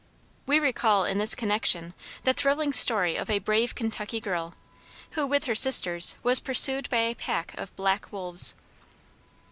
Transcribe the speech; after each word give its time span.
We 0.47 0.57
recall, 0.57 1.05
in 1.05 1.19
this 1.19 1.35
connection, 1.35 1.93
the 2.23 2.33
thrilling 2.33 2.73
story 2.73 3.15
of 3.17 3.29
a 3.29 3.37
brave 3.37 3.75
Kentucky 3.75 4.19
girl, 4.19 4.55
who, 5.11 5.27
with 5.27 5.43
her 5.45 5.53
sisters, 5.53 6.15
was 6.23 6.39
pursued 6.39 6.89
by 6.89 7.01
a 7.01 7.13
pack 7.13 7.53
of 7.55 7.75
black 7.75 8.11
wolves. 8.11 8.55